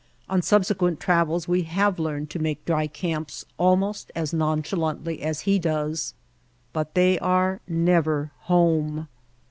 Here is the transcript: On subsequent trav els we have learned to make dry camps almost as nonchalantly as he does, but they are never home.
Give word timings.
On 0.27 0.41
subsequent 0.41 0.99
trav 0.99 1.29
els 1.29 1.47
we 1.47 1.61
have 1.61 1.99
learned 1.99 2.31
to 2.31 2.39
make 2.39 2.65
dry 2.65 2.87
camps 2.87 3.45
almost 3.59 4.11
as 4.15 4.33
nonchalantly 4.33 5.21
as 5.21 5.41
he 5.41 5.59
does, 5.59 6.15
but 6.73 6.95
they 6.95 7.19
are 7.19 7.61
never 7.67 8.31
home. 8.49 9.07